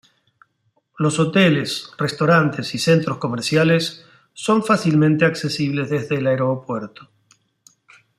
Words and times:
Los 0.97 1.19
hoteles, 1.19 1.91
restaurantes 1.99 2.73
y 2.73 2.79
centros 2.79 3.19
comerciales 3.19 4.03
son 4.33 4.63
fácilmente 4.63 5.25
accesibles 5.25 5.91
desde 5.91 6.15
el 6.15 6.25
aeropuerto. 6.25 7.11